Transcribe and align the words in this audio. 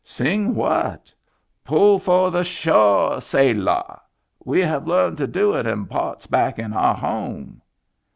"Sing 0.19 0.55
what?""' 0.55 1.13
Pull 1.63 1.99
foah 1.99 2.31
the 2.31 2.43
shoah, 2.43 3.17
sailah.' 3.21 3.99
We 4.43 4.59
have 4.61 4.87
learned 4.87 5.19
to 5.19 5.27
do 5.27 5.53
it 5.53 5.67
in 5.67 5.85
parts 5.85 6.25
back 6.25 6.57
in 6.57 6.73
our 6.73 6.95
home." 6.95 7.61